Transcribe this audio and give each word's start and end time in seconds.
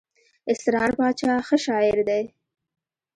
اسرار 0.51 0.91
باچا 0.99 1.33
ښه 1.47 1.57
شاعر 1.65 1.97
دئ. 2.07 2.23